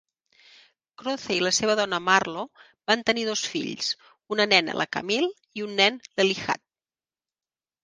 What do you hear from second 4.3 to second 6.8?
una nena, la Camille, i un nen, l'Elijah.